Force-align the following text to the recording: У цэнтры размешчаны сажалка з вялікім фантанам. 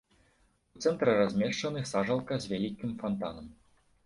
У 0.79 0.81
цэнтры 0.85 1.13
размешчаны 1.19 1.83
сажалка 1.93 2.33
з 2.47 2.53
вялікім 2.55 2.97
фантанам. 3.05 3.45